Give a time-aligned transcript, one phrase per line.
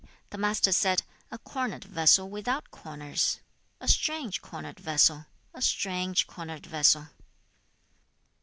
[0.31, 3.39] The Master said, 'A cornered vessel without corners.
[3.79, 5.27] A strange cornered vessel!
[5.53, 7.09] A strange cornered vessel!'